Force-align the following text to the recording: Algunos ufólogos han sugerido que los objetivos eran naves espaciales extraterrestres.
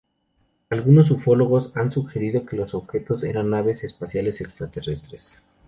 Algunos 0.71 1.11
ufólogos 1.11 1.71
han 1.75 1.91
sugerido 1.91 2.43
que 2.43 2.55
los 2.57 2.73
objetivos 2.73 3.23
eran 3.23 3.51
naves 3.51 3.83
espaciales 3.83 4.41
extraterrestres. 4.41 5.39